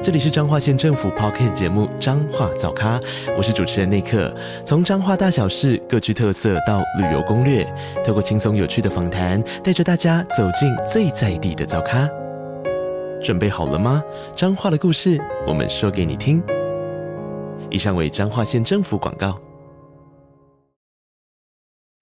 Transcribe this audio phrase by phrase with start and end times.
[0.00, 3.00] 这里是彰化县政府 Podcast 节目《彰化早咖》，
[3.36, 4.32] 我是主持人内克。
[4.64, 7.64] 从彰化大小事各具特色到旅游攻略，
[8.06, 12.08] 透过轻松有趣的访谈，带着大家走进最在地的早咖。
[13.20, 14.00] 准备好了吗？
[14.36, 16.40] 彰化的故事，我们说给你听。
[17.68, 19.40] 以上为彰化县政府广告。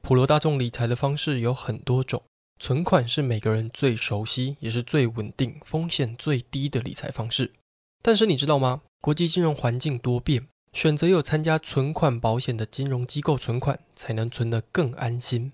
[0.03, 2.23] 普罗大众理财的方式有很多种，
[2.59, 7.53] 存款是每个人最熟悉，也是最稳定、风险最低的理财方式。
[8.07, 8.83] 但是你知道吗？
[9.01, 15.51] 国际金融环境多变，选择有参加存款保险的金融机构存款，才能存得更安心。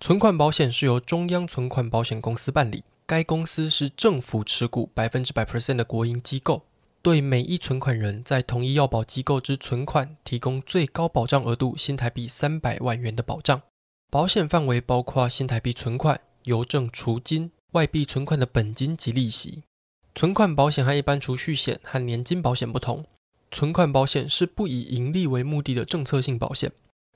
[0.00, 6.62] 存款保险是由中央存款保险公司办理，该公司是政府持股百分之百 percent 的国营机构，
[7.02, 13.60] 对每一存款人在同一要保机构之存款提供最高保障额度新台币三百万元的保障。
[14.10, 19.64] 保险范围包括新台币存款、邮政储金、外币存款的本金及利息。
[20.14, 23.04] 存款保险和一般储蓄险和年金保险不同，
[23.50, 26.70] 存款保险是不以盈利为目的的政策性保险。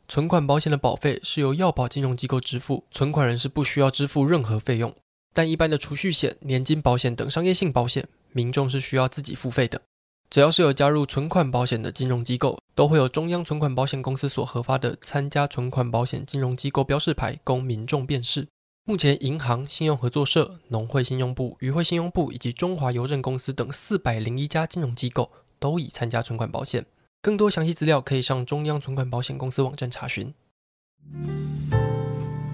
[0.08, 4.94] 存款保险的保费是由要保金融机构支付，存款人是不需要支付任何费用。
[5.34, 9.82] 但一般的储蓄险、年金保险等商业性保险，民众是需要自己付费的。
[10.30, 18.48] 只要是有加入存款保险的金融机构，都会有中央存款保险公司所核发的参加存款保险金融机构标示牌，供民众辨识。
[18.88, 26.86] 目前，银行、信用合作社、农会信用部、渔会信用部以及中华邮政公司等四百零一家金融机构都已参加存款保险。
[27.20, 30.32] 更多详细资料可以上中央存款保险公司网站查询。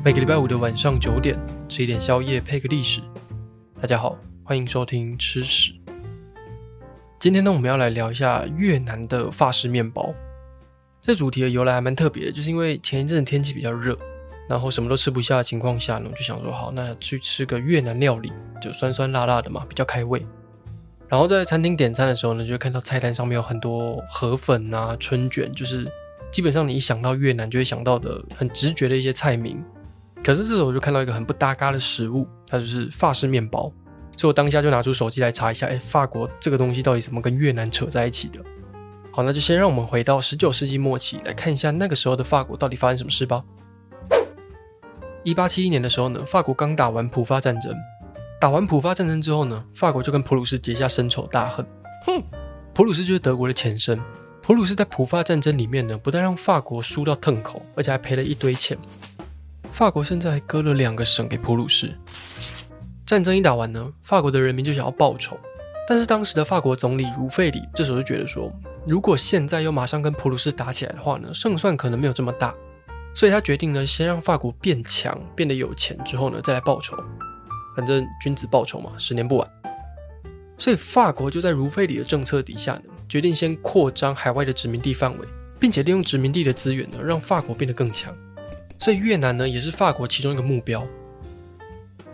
[0.02, 1.38] 每个礼拜五的晚上九点，
[1.68, 3.02] 吃一点宵夜配个历史。
[3.78, 5.74] 大家好，欢迎收听吃史。
[7.20, 10.14] 今天呢，我们要来聊一下越南的法式面包。
[10.98, 13.98] 这主题的由来还蛮特别的，就是因为前一阵天气比较热。
[14.52, 18.30] 然后什么都吃不下的情况下呢，我就想说好，那去吃个越南料理，
[18.60, 20.22] 就酸酸辣辣的嘛，比较开胃。
[21.08, 25.90] 然后在餐厅点餐的时候呢，就会看到菜单上面有很多河粉啊、春卷，就是
[26.30, 29.58] 基本上你一想到越南就会想到的很直觉的一些菜名。
[30.22, 33.72] 可是这时候我就看到一个很不搭嘎的食物，它就是法式面包。
[34.18, 38.38] 所以我当下就拿出手机来查一下，哎，法国这个东西到底怎么跟越南扯在一起的？
[39.12, 43.42] 好，那就先让我们回到十九世纪末期来看一下那个时候的法国到底发生什么事吧。
[45.24, 47.72] 一八七一年的时候呢，法国刚打完普法战争。
[48.40, 51.64] 打完普法战争之后呢，法国就跟普鲁士结下深仇大恨。
[52.04, 52.20] 哼，
[52.74, 54.00] 普鲁士就是德国的前身。
[54.42, 58.76] 普鲁士在普法战争里面呢，不但让法国输到腾口，而且还赔了一堆钱。
[59.70, 61.96] 法国甚至还割了两个省给普鲁士。
[63.06, 65.36] 战争一打完呢，法国的人民就想要报仇。
[65.88, 68.52] 但是当时的法国总理茹费里这时候就觉得说，
[68.84, 72.52] 如果现在又马上跟普鲁士打起来的话呢，胜算可能没有这么大。
[73.14, 76.96] 所以他决定呢，先让法国变强，变得有钱之后呢，再来报仇。
[77.76, 79.50] 反正君子报仇嘛，十年不晚。
[80.58, 85.26] 所以法国就在茹费里的政策底下呢，决定先扩张海外的殖民地范围，
[85.58, 88.12] 并且利用殖民地的资源呢，让法国变得更强。
[88.78, 90.86] 所以越南呢，也是法国其中一个目标。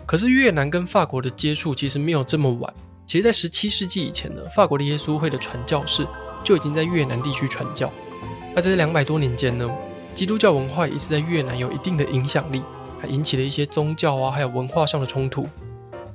[0.05, 2.73] 可是越南跟法国的接触其实没有这么晚。
[3.05, 6.07] 其实，在十七世纪以前呢，法国的耶稣会的传教士
[6.43, 7.91] 就已经在越南地区传教。
[8.55, 9.69] 那在这两百多年间呢，
[10.15, 12.61] 基督教文化一直在越南有一定的影响力，
[12.99, 15.47] 还引起了一些宗教啊，还有文化上的冲突。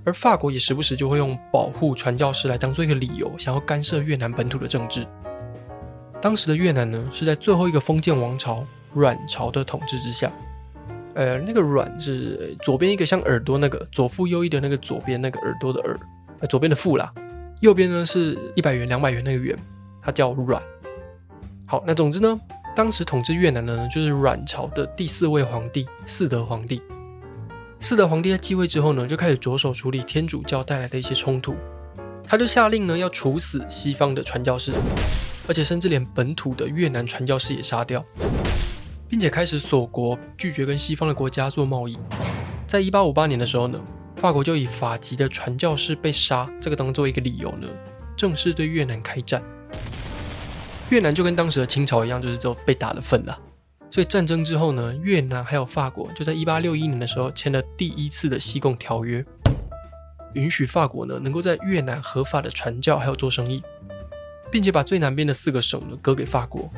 [0.04, 5.06] 而法国也时不时就会用保护传教士来当做一个理由，想要干涉越南本土的政治。
[6.20, 8.62] 当时的越南呢，是在最后一个封建王朝
[8.92, 10.30] 阮朝的统治之下。
[11.14, 15.98] 呃，那个阮是左边一个像耳朵那个左腹右翼的那个左边那个耳朵的耳，
[16.40, 17.10] 呃，左边的腹啦。
[17.60, 19.56] 右边呢是一百元两百元那个元，
[20.02, 20.62] 它叫阮。
[21.66, 22.38] 好，那总之呢。
[22.76, 26.82] 当时统治越南的呢，就是阮朝的第四位皇帝嗣德皇帝。
[27.80, 31.54] 嗣德皇帝在继位之后呢，就开始着手处理天主教带来的一些冲突。
[32.26, 34.72] 他就下令呢，要处死西方的传教士，
[35.46, 38.04] 而且甚至连本土的越南传教士也杀掉，
[39.08, 41.96] 并且开始锁国，拒绝跟西方的国家做贸易。
[42.66, 43.78] 在一八五八年的时候呢，
[44.16, 47.68] 法国就以法籍的传教士被杀这个当做一个理由呢，
[48.16, 49.40] 正式对越南开战。
[50.90, 53.38] 越南就跟当时的清朝一样，就是只有被打的份了。
[53.90, 59.24] 所以战争之后呢，越南还有法国就在一八六一年的时候签了第一次的西贡条约，
[60.34, 63.62] 允许法国呢能够在越南合法的传教还有做生意，
[64.50, 66.68] 并且把最南边的四个省呢割给法国。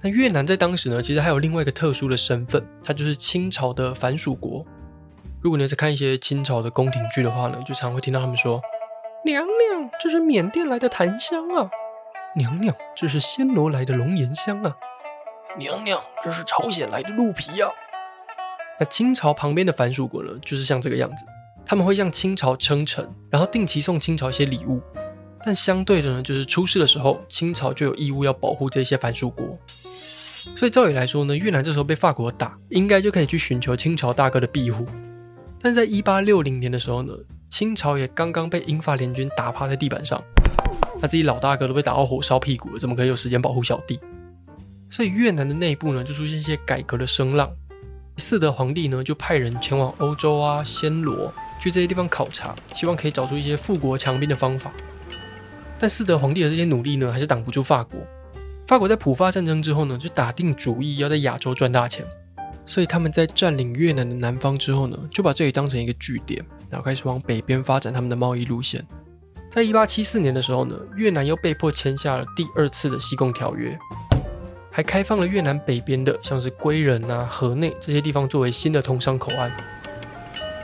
[0.00, 4.64] 那越南在当时呢，其实还有另外一个特殊的身份，它就是清朝的藩属国。
[5.40, 8.60] 如果你是看一些清朝的宫廷剧的话呢，就常会听到他们说
[9.24, 11.70] ：“娘娘，这是缅甸来的檀香啊！
[12.36, 14.76] 娘娘，这是暹罗来的龙涎香啊！
[15.56, 17.70] 娘娘，这是朝鲜来的鹿皮啊！”
[18.78, 21.24] 那清朝旁边的藩属国呢，就是像这个样子，
[21.66, 24.80] 他们会向清朝称臣，然后定期送清朝一些礼物。
[25.42, 29.58] 但相对的呢，就是出事的时候，清朝就有义务要保护这些藩属国。
[30.54, 34.86] 所以照理来说呢，越南这时候被法国打，应该就可以去寻求清朝大哥的庇护。
[35.60, 37.12] 但在一八六零年的时候呢，
[37.48, 40.22] 清朝也刚刚被英法联军打趴在地板上，
[41.00, 44.00] 那自己老大哥都被打到火烧屁股了，怎么可以有时间保护小弟？
[44.90, 47.50] 所以越南的内部呢，就出现一些改革的声浪。
[48.16, 54.72] 嗣德皇帝呢，就派人前往欧洲啊、暹罗，去这些地方考察，希望可以找出一些富国强兵的方法。
[55.78, 58.00] 但嗣德皇帝的这些努力呢，还是挡不住法国。
[58.66, 62.04] 法国在普法战争之后呢，就打定主意要在亚洲赚大钱，
[62.66, 68.84] 所以他们在占领越南的南方之后呢，就把这里当成一个据点，然后开始往北边发展他们的贸易路线。
[69.50, 73.76] 在一八七四年的时候呢，越南又被迫签下了第二次的西贡条约。
[74.70, 79.50] 还开放了越南北边的，像是归仁啊、河内这些地方作为新的通商口岸。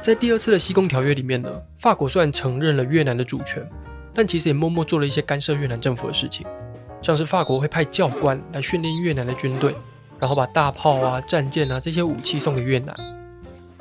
[0.00, 1.50] 在第二次的西贡条约里面呢，
[1.80, 3.68] 法国虽然承认了越南的主权，
[4.12, 6.46] 但其实也默默做了一些干涉越南政府的事情，
[7.02, 9.74] 像是法国会派教官来训练越南的军队，
[10.20, 12.94] 然后把大炮啊、战舰啊这些武器送给越南。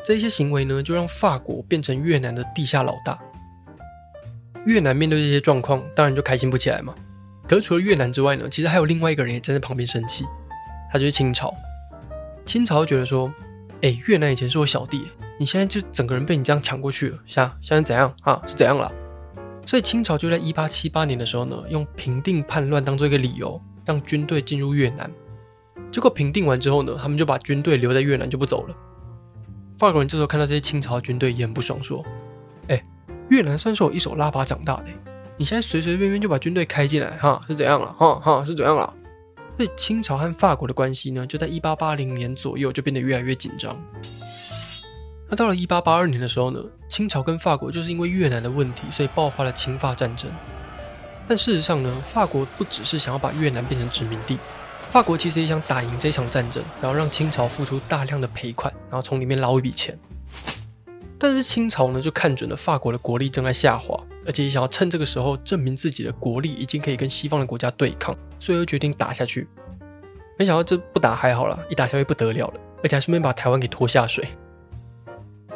[0.04, 3.20] 这些行为呢，就让法国变成越南的地下老大。
[4.66, 6.94] 越南面对这些状况，当然就开心不起来嘛。
[7.48, 10.26] 可是除了越南之外呢，其实还有另外一个人也站在旁边生气，
[10.92, 11.54] 他就是清朝。
[12.46, 13.34] 清朝觉得说，
[13.82, 15.08] 哎，越南以前是我小弟，
[15.38, 18.42] 你现在就整个人被你这样抢过去了，现在现在怎样啊？
[18.48, 18.92] 是怎样了？
[19.66, 25.10] 所以清朝就在一八七八年的时候呢，用平定叛乱当做一个理由，让军队进入越南。
[25.92, 28.76] 结果平定完之后呢，他们就把军队留在越南就不走了。
[29.78, 32.04] 法国人这时候看到这些清朝军队也很不爽，说，
[32.68, 32.82] 哎，
[33.34, 34.86] 越南算是我一手拉拔长大的。
[35.38, 37.92] 你现在随随便便就把军队开进来，哈，是怎样了？
[37.98, 38.94] 哈哈，是怎样了？
[39.58, 43.76] 所以清朝和法国的关系呢，就在一八八零年左右就变得越来越紧张。
[45.28, 50.30] 那到了一八八二年的时候呢，清朝跟法国就是因为越南的问题，所以爆发了清法战争。
[51.28, 54.38] 但事实上呢，法国不只是想要把越南变成殖民地，
[54.92, 59.98] 法国其实也想打赢这场战争，然后让清朝付出大量的赔款，然后从里面捞一笔钱。
[61.24, 69.48] 但是清朝呢，就看准了法国的国力正在下滑，而且也想要趁这个时候证明自己的国力已经可以跟西方的国家对抗，所以又决定打下去。
[70.38, 74.28] 没想到这不打还好了，一打下去不得了了，而且还顺便把台湾给拖下水。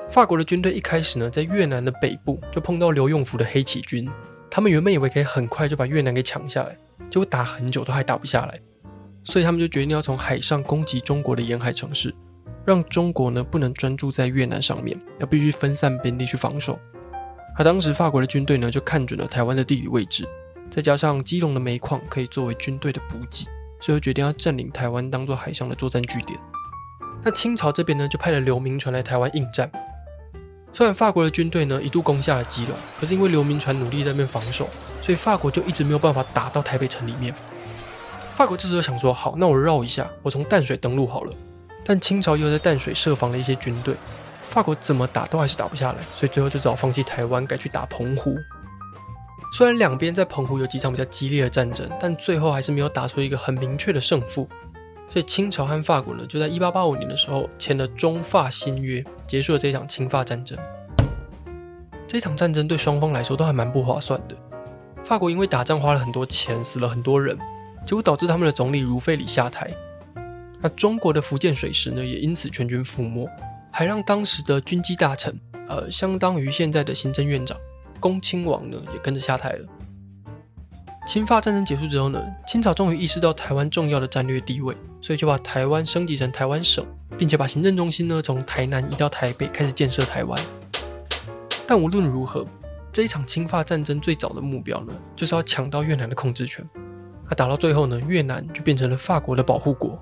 [0.10, 4.10] 法国的军队一开始呢，在越南的北部就碰到刘永福的黑旗军，
[4.50, 6.78] 他们原本以为可以很快就把越南给抢下来，
[7.10, 8.58] 结果打很久都还打不下来，
[9.26, 12.16] 所以他们就决定要从海上攻击中国的沿海城市。
[12.66, 16.78] 让中国呢不能专注在越南上面，要必须分散兵力去防守。
[17.58, 20.28] 而当时法国的军队呢就看准了台湾的地理位置，
[20.70, 23.48] 再加上基隆的煤矿可以作为军队的补给，
[23.80, 26.40] 所以决定要占领台湾当做海上的作战据点。
[27.24, 29.72] 那清朝这边呢就派了刘铭传来台湾应战。
[30.72, 34.70] 虽然法国的军队呢一度攻下了基隆，可是因为刘铭传努力在那边防守，
[35.02, 37.34] 所以法国就一直没有办法打到台北城里面。
[38.36, 41.34] 法国这时候想说，好，那我绕一下，我从淡水登陆好了。
[41.88, 43.96] 但清朝又在淡水设防了一些军队，
[44.50, 48.36] 法国怎么打都还是打不下来，所以最后就只好放弃台湾，改去打澎湖。
[49.54, 54.50] 虽然两边在澎湖有几场比较激烈的战争，但最后还是没有打出一个很明确的胜负。
[55.10, 60.60] 所以清朝和法国呢，就在一八八五年的时候签了中法新约，结束了这场清法战争。
[62.06, 64.36] 这场战争对双方来说都还蛮不划算的。
[65.06, 67.38] 法国因为打仗花了很多钱，死了很多人，
[67.86, 69.74] 结果导致他们的总理如费里下台。
[70.68, 73.26] 那中国的福建水师呢，也因此全军覆没，
[73.72, 75.34] 还让当时的军机大臣，
[75.70, 77.58] 呃，相当于现在的行政院长
[78.02, 79.66] 恭亲王呢，也跟着下台了。
[81.08, 86.86] 侵法战争结束之后呢，清朝终于意识到台湾重要的战略地位，所以就把台湾升级成台湾省，
[87.18, 90.38] 并且把行政中心呢从台南移到台北，开始建设台湾。
[91.66, 92.46] 但无论如何，
[92.92, 96.68] 这一场侵法战争最早的目标呢，就是要抢到越南的控制权。
[97.30, 99.98] 那打到最后呢，越南就变成了法国的保护国。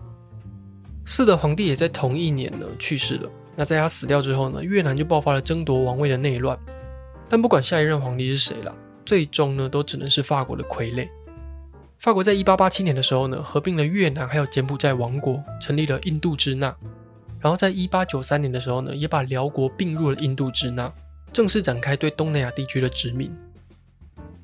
[1.05, 3.29] 四德皇帝也在同一年呢去世了。
[3.55, 6.57] 那在他死掉之后呢，越南就爆发了争夺王位的内乱。
[7.29, 11.07] 但不管下一任皇帝是谁了，最终呢都只能是法国的傀儡。
[11.99, 16.75] 法国在一八八七年的时候呢，合并了越南还有柬埔寨王国，成立了印度支那。
[17.39, 20.91] 然后在一八九三年的时候呢，也把寮国并入了印度支那，
[21.31, 23.31] 正式展开对东南亚地区的殖民。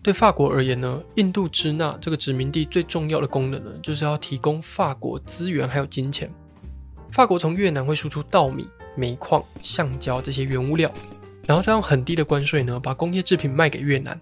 [0.01, 6.31] 对法国而言呢，印度支那这个殖民地最重要的功能呢，就是要提供法国资源还有金钱。
[7.11, 10.89] 法国从越南会输出稻米，煤矿、橡胶这些原物料，
[11.45, 14.19] 然后再用很低的关税呢，把工业制品卖给越南。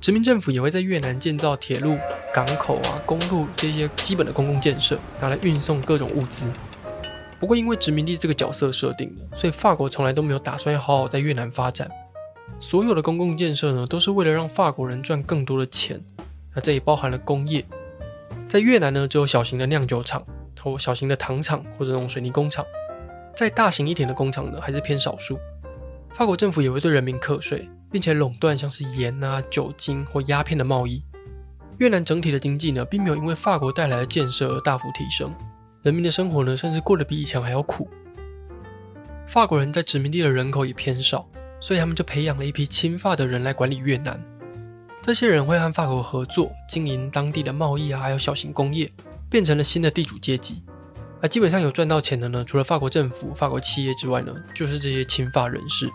[0.00, 1.98] 殖民政府也会在越南建造铁路、
[2.34, 6.44] 港口啊、公路这些基本的公共建设，拿来运送各种物资。
[7.38, 11.90] 不过，因为殖民地这个角色设定了，所以法国从来都没有打算要好好在越南发展。
[12.58, 16.02] 所有的公共建设呢，都是为了让法国人赚更多的钱。
[16.54, 17.64] 那这也包含了工业。
[18.48, 20.24] 在越南呢，只有小型的酿酒厂
[20.62, 22.64] 或小型的糖厂或者那种水泥工厂。
[23.34, 25.38] 再大型一点的工厂呢，还是偏少数。
[26.14, 31.02] 法国政府也会对人民课税，并且垄断像是盐啊、酒精或鸦片的贸易。
[31.78, 35.34] 越南整体的经济呢，并没有因为法国带来的建设而大幅提升。
[35.82, 37.88] 人民的生活呢，甚至过得比以前还要苦。
[39.26, 41.26] 法国人在殖民地的人口也偏少，
[41.58, 44.22] 所以他们就培养了一批亲法的人来管理越南。
[45.00, 48.92] 这些人会和法国合作，经营当地的贸易啊，还有小型工业，
[49.32, 50.62] 变成了新的地主阶级。
[51.22, 55.88] 而基本上有赚到钱的呢，除了法国政府、法国企业之外呢，就是这些亲法人士。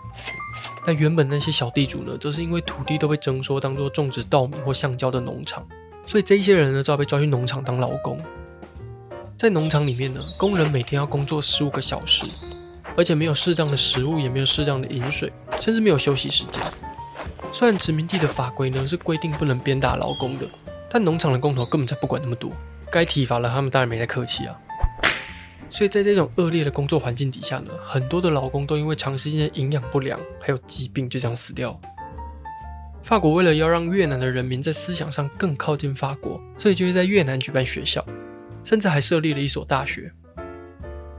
[0.84, 5.64] 那原本那些小地主呢，则是因为土地都被征收当做种植稻米或橡胶的农场，
[6.04, 8.18] 所以这一些人呢，就要被抓去农场当劳工。
[9.36, 12.26] 在农场里面呢，工人每天要工作十五个小时，
[12.96, 16.60] 而且没有适当的食物，也没有适当的饮水，甚至没有休息时间。
[17.52, 20.48] 虽然殖民地的法规呢是规定不能鞭打劳工的，
[20.90, 22.50] 但农场的工头根本才不管那么多，
[22.90, 24.58] 该体罚了他们当然没在客气啊。
[25.70, 31.78] 所以在这种恶劣的工作环境底下呢，很多的劳工都因为长时间的营养不良还有疾病就这样死掉。
[33.02, 38.04] 法国为了要让越南的人民在思想上更靠近法国，所以就会在越南举办学校。
[38.64, 40.12] 甚至还设立了一所大学。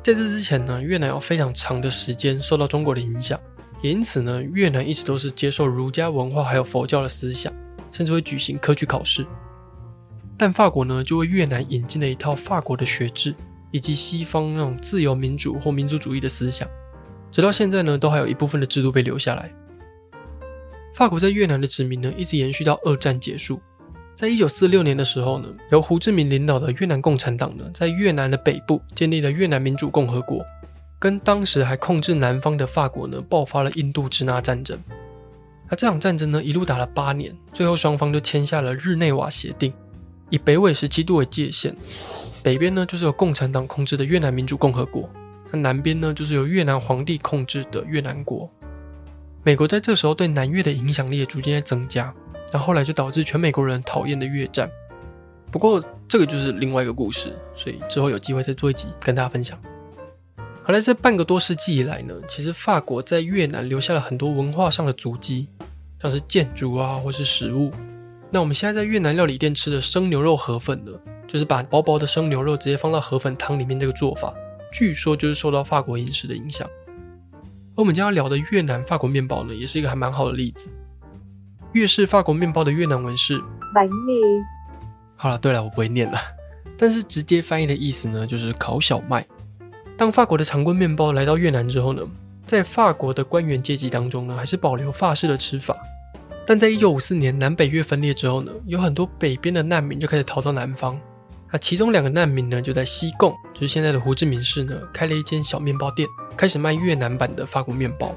[0.03, 3.39] 在这之前呢，越南有非常长的时间受到中国的影响，
[3.81, 7.51] 也因此呢，越南一直都是接受儒家文化还有佛教的思想，
[7.91, 9.25] 甚至会举行科举考试。
[10.39, 13.35] 但法国呢，就为越南引进了一套法国的学制，
[13.71, 16.65] 以及西方那种自由民主或民族主义的思想，
[17.29, 19.51] 直到现在呢，都还有一部分的制度被留下来。
[20.95, 23.59] 法国在越南的殖民呢，一直延续到二战结束。
[24.15, 30.41] 在一九四六年的时候呢，由胡志明领导的越南共产党呢，在越南的北部建立了越南民主共和国，
[30.97, 34.81] 跟当时还控制南方的法国呢，爆发了印度支那战争。
[35.69, 39.71] 那这场战争呢，一路打了八年，最后双方就签下了日内瓦协定，
[40.29, 41.75] 以北纬十七度为界限，
[42.43, 45.09] 北边呢就是由共产党控制的越南民主共和国，
[45.51, 48.49] 那南边呢就是由越南皇帝控制的越南国。
[49.43, 52.13] 美国在这时候对南越的影响力也逐渐在增加。
[52.51, 54.67] 那后来就导致全美国人讨厌的越战，
[55.51, 59.55] 不过这个就是另外一个故事，所以之后有机会再做一集跟大家分享。
[60.63, 65.47] 好了，这半个多世纪以来呢，其实法国在越南留下了很多文化上的足迹，
[66.01, 67.71] 像是建筑啊，或是食物。
[68.31, 70.91] 那我们现在在越南料理店吃的生牛肉河粉呢，
[71.27, 74.31] 就是把薄薄的生牛肉直接放到河粉汤里面这个做法，
[74.71, 76.69] 据说就是受到法国饮食的影响。
[77.75, 80.69] 而我们将要聊的越南法国面包呢，也是一个还蛮好的例子。
[81.71, 83.39] 越式法国面包的越南文是
[83.73, 84.43] bánh mì。
[85.15, 86.19] 好了，对了，我不会念了，
[86.77, 89.25] 但是直接翻译的意思呢，就是烤小麦。
[89.97, 92.03] 当法国的长棍面包来到越南之后呢，
[92.45, 95.75] 在法国的官员阶级当中呢，还是保留法式的吃法。
[96.49, 100.99] 但在一九五四年南北越分裂之后呢，有很多北边的难民就开始逃到南方。
[101.51, 108.15] 那其中两个难民呢，就在西贡，就是现在的胡志明市呢，开了一间小面包店，开始卖越南版的法国面包。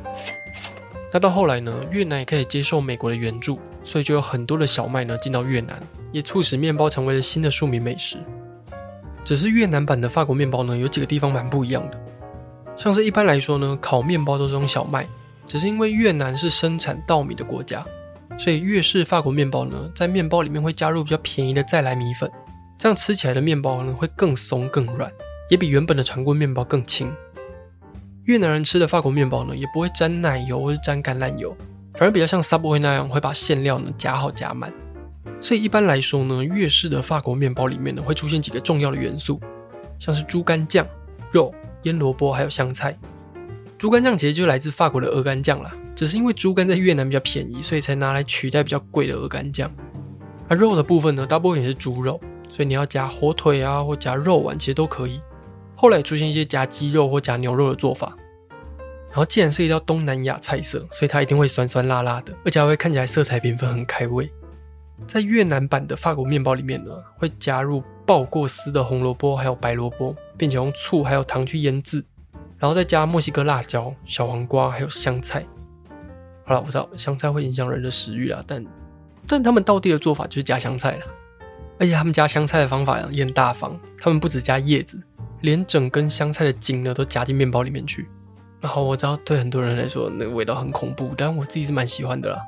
[1.13, 5.79] 那到后来呢，越南也开始接受美国的援助，所以就有很多的小麦呢进到越南，
[6.11, 8.17] 也促使面包成为了新的庶民美食。
[9.27, 12.01] 只是越南版的法国面包呢，有几个地方蛮不一样的，
[12.79, 15.07] 像是一般来说呢，烤面包都是用小麦，
[15.47, 17.87] 只是因为越南是生产稻米的国家，
[18.39, 22.31] 所以越式法国面包呢，在面包里面会加入比较便宜的再来米粉，
[22.79, 25.11] 这样吃起来的面包呢会更松更软，
[25.49, 27.13] 也比原本的长棍面包更轻。
[28.25, 31.57] 越南人吃的法国面包呢，也不会沾奶油或是沾橄榄油，
[31.95, 34.73] 反而比较像 Subway 那样会把馅料呢夹好夹满。
[35.41, 39.41] 所以一般来说呢，越式的法国面包里面呢会出现几个重要的元素，
[39.99, 40.87] 像是猪肝酱、
[41.33, 42.97] 肉、腌萝卜还有香菜。
[43.77, 49.71] 猪肝酱其实就来自法国的鹅肝酱啦，只是因为猪肝在越南比较便宜，所以才拿来取代比较贵的鹅肝酱。
[50.49, 55.21] 而肉的部分呢，大部分也是猪肉，所以你要夹火腿啊或夹肉丸其实都可以。
[55.75, 58.17] 后来出现一些夹鸡肉或夹牛肉的做法，
[59.09, 64.31] 然后既然是一道东南亚菜色，所以它一定会酸酸辣辣的，而且还会看起来色彩缤纷，很开胃。
[65.07, 72.05] 在越南版的法国面包里面呢，会加入爆过丝的红萝卜还有白萝卜，并且用醋还有糖去腌制，
[72.59, 75.45] 然后再加墨西哥辣椒、小黄瓜还有香菜。
[76.45, 78.65] 好了，我知道香菜会影响人的食欲啊，但
[79.27, 81.07] 但他们到地的做法就是加香菜了，
[81.79, 85.01] 而且他们加香菜的方法也很大方，他们不只加叶子。
[85.43, 88.09] 连整根香菜的茎呢都夹进面包里面去，
[88.61, 92.39] 然后我知道对很多人来说那个味道很恐怖，但我自己是蛮喜欢的啦。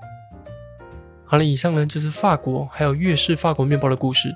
[1.25, 4.33] 好了，以上呢就是法国还有粤式法国面包的故事。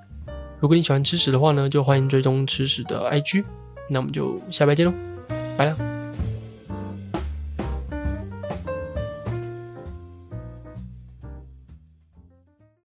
[0.59, 3.45] 如果你喜欢吃屎的话呢，就欢迎追踪吃屎的 IG。
[3.89, 4.93] 那我们就下拜见喽，
[5.57, 5.88] 拜了。